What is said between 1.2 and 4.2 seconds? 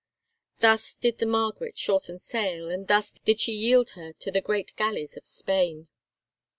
Margaret shorten sail, and thus did she yield her